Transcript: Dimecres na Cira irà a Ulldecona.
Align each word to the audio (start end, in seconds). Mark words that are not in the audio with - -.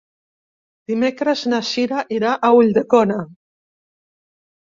Dimecres 0.91 1.43
na 1.53 1.59
Cira 1.71 1.99
irà 2.17 2.33
a 2.33 2.51
Ulldecona. 2.63 3.19